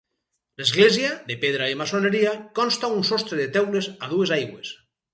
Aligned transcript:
L'església, 0.61 1.11
de 1.27 1.35
pedra 1.43 1.69
i 1.75 1.77
maçoneria, 1.83 2.33
consta 2.63 2.93
un 2.99 3.07
sostre 3.13 3.41
de 3.45 3.49
teules 3.59 3.95
a 4.09 4.15
dues 4.19 4.39
aigües. 4.43 4.79